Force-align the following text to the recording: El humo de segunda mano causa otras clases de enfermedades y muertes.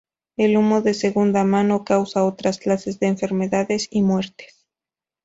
El 0.35 0.57
humo 0.57 0.81
de 0.81 0.95
segunda 0.95 1.43
mano 1.43 1.83
causa 1.85 2.23
otras 2.23 2.57
clases 2.57 2.99
de 2.99 3.05
enfermedades 3.05 3.87
y 3.91 4.01
muertes. 4.01 4.65